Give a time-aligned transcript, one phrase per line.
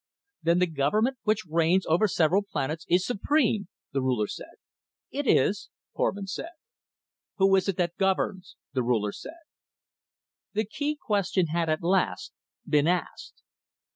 [0.41, 4.55] "Then the government which reigns over several planets is supreme," the Ruler said.
[5.11, 6.53] "It is," Korvin said.
[7.37, 9.41] "Who is it that governs?" the Ruler said.
[10.53, 12.33] The key question had, at last,
[12.67, 13.43] been asked.